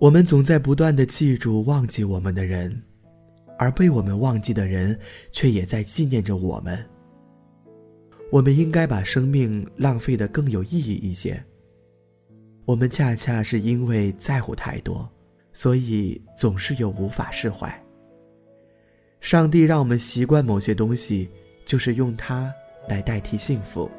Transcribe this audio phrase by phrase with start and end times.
[0.00, 2.80] 我们总在不断的记住忘记我们的人，
[3.58, 4.96] 而被我们忘记的人
[5.32, 6.78] 却也在纪念着我们。
[8.30, 11.42] 我们应该把生命浪费的更有意义一些。
[12.64, 15.08] 我们恰恰是因为在乎太多，
[15.52, 17.68] 所以总是有无法释怀。
[19.20, 21.28] 上帝让我们习惯某些东西，
[21.64, 22.54] 就是用它
[22.88, 23.90] 来代替幸福。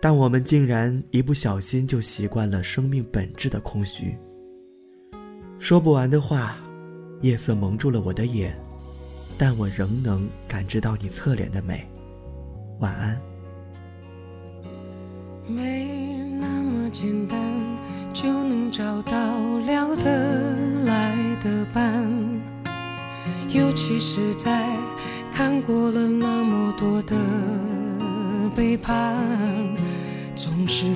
[0.00, 4.16] 但我们竟然一不小心就习惯了生命本质的空虚。
[5.60, 6.56] 说不完的话，
[7.20, 8.58] 夜色蒙住了我的眼，
[9.36, 11.86] 但我仍能感知到你侧脸的美。
[12.80, 13.20] 晚安。
[15.46, 15.86] 没
[16.40, 17.38] 那么简单
[18.10, 19.12] 就能找到
[19.66, 22.10] 聊得来的伴，
[23.50, 24.66] 尤其是在
[25.30, 27.14] 看过了那么多的
[28.56, 29.14] 背叛，
[30.34, 30.86] 总是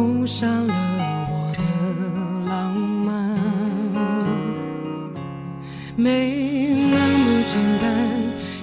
[0.00, 0.74] 谁谋杀了？
[5.96, 7.92] 没那么简单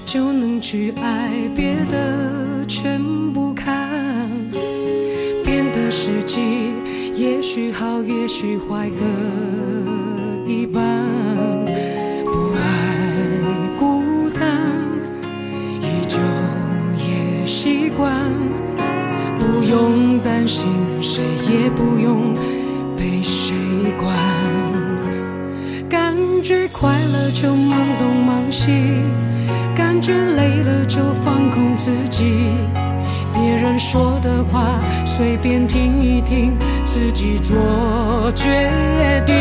[0.05, 2.99] 就能去爱，别的全
[3.33, 3.87] 不看。
[5.45, 6.73] 变的时机
[7.15, 9.05] 也许好，也许坏，各
[10.49, 10.81] 一半。
[12.25, 12.59] 不爱
[13.77, 14.41] 孤单，
[15.81, 16.17] 依旧
[16.97, 18.33] 也习惯。
[19.47, 20.69] 不用担心，
[21.01, 22.33] 谁也不用
[22.97, 23.55] 被谁
[23.97, 24.13] 管。
[25.89, 28.73] 感觉快乐就忙东忙西，
[29.73, 32.51] 感觉累了就放空自己。
[33.33, 36.51] 别人说的话随便听一听，
[36.83, 38.69] 自己做决
[39.25, 39.35] 定。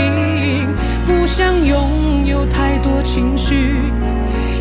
[1.04, 3.74] 不想拥有太多情绪，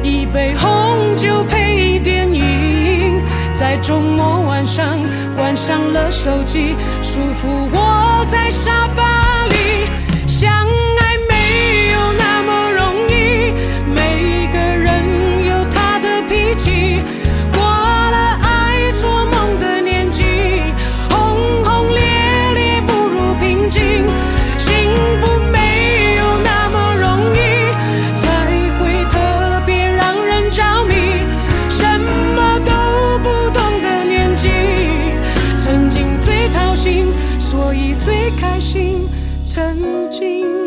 [0.03, 2.43] 一杯红酒配电影，
[3.55, 4.99] 在周末晚上
[5.37, 9.87] 关上了手机，舒服窝在沙发里
[10.27, 10.84] 想。
[37.99, 39.07] 最开心
[39.43, 40.65] 曾经。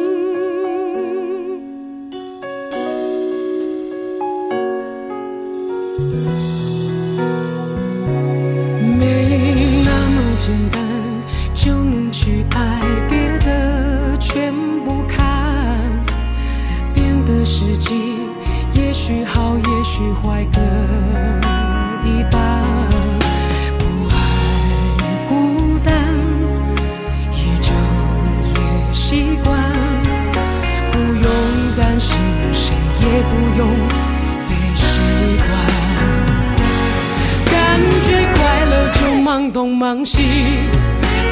[39.52, 40.18] 东忙西，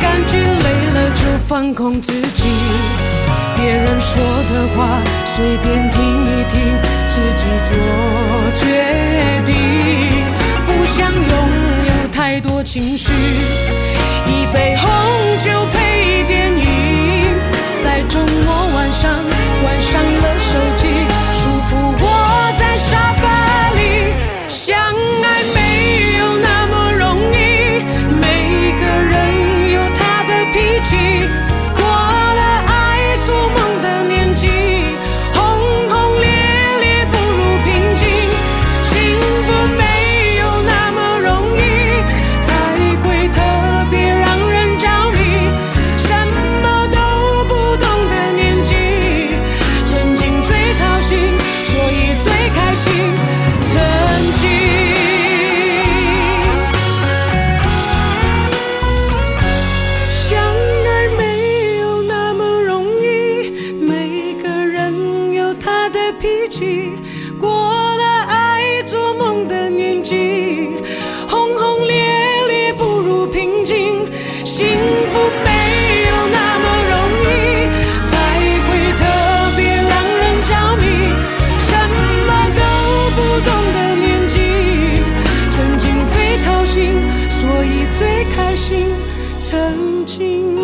[0.00, 0.44] 感觉累
[0.94, 2.44] 了就放空自己。
[3.56, 6.60] 别人说的话随便听一听，
[7.08, 7.74] 自己做
[8.54, 9.54] 决定。
[10.66, 11.24] 不想拥
[11.86, 13.12] 有太多情绪，
[14.26, 14.75] 一杯
[89.48, 90.56] 曾经。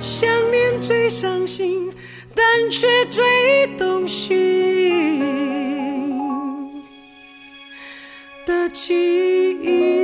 [0.00, 1.92] 想念最伤心
[2.34, 4.32] 但却最动心
[8.46, 9.95] 的记忆。